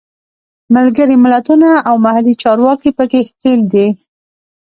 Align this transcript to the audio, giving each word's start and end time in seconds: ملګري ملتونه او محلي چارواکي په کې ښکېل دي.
ملګري 0.75 1.15
ملتونه 1.23 1.69
او 1.87 1.95
محلي 2.05 2.33
چارواکي 2.43 2.91
په 2.97 3.03
کې 3.11 3.19
ښکېل 3.29 3.61
دي. 3.73 3.87